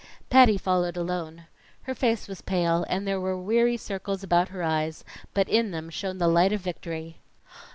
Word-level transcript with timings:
Patty 0.31 0.57
followed 0.57 0.97
alone. 0.97 1.45
Her 1.83 1.93
face 1.93 2.27
was 2.27 2.41
pale, 2.41 2.87
and 2.89 3.05
there 3.07 3.21
were 3.21 3.37
weary 3.37 3.77
circles 3.77 4.23
about 4.23 4.49
her 4.49 4.63
eyes, 4.63 5.03
but 5.35 5.47
in 5.47 5.69
them 5.69 5.91
shone 5.91 6.17
the 6.17 6.27
light 6.27 6.51
of 6.51 6.61
victory. 6.61 7.17